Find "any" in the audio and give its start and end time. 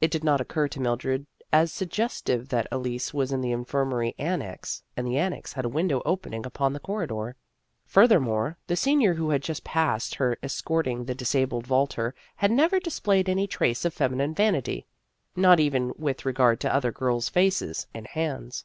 13.28-13.46